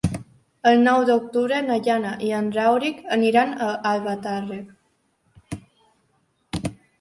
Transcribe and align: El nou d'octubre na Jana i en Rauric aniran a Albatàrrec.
El 0.69 0.79
nou 0.85 1.01
d'octubre 1.09 1.59
na 1.65 1.75
Jana 1.87 2.13
i 2.27 2.31
en 2.37 2.47
Rauric 2.55 3.03
aniran 3.17 3.53
a 3.67 3.69
Albatàrrec. 3.91 5.61